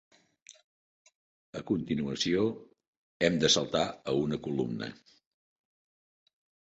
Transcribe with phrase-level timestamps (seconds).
[1.59, 2.45] A continuació,
[3.27, 4.89] hem de saltar a una columna.